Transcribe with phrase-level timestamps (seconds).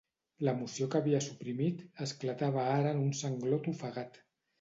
[0.45, 4.19] L'emoció que havia suprimit esclatava ara en un sanglot ofegat.